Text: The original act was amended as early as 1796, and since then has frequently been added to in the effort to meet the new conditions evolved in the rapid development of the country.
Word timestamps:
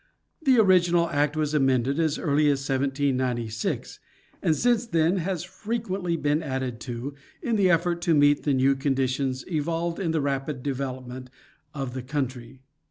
The 0.41 0.57
original 0.57 1.07
act 1.11 1.35
was 1.37 1.53
amended 1.53 1.99
as 1.99 2.17
early 2.17 2.47
as 2.49 2.67
1796, 2.67 3.99
and 4.41 4.55
since 4.55 4.87
then 4.87 5.17
has 5.17 5.43
frequently 5.43 6.17
been 6.17 6.41
added 6.41 6.79
to 6.89 7.13
in 7.43 7.55
the 7.55 7.69
effort 7.69 8.01
to 8.01 8.15
meet 8.15 8.41
the 8.41 8.55
new 8.55 8.75
conditions 8.75 9.45
evolved 9.47 9.99
in 9.99 10.09
the 10.09 10.19
rapid 10.19 10.63
development 10.63 11.29
of 11.75 11.93
the 11.93 12.01
country. 12.01 12.61